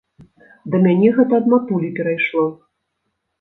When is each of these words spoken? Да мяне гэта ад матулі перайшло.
Да 0.75 0.79
мяне 0.85 1.09
гэта 1.17 1.33
ад 1.41 1.45
матулі 1.53 1.93
перайшло. 2.01 2.47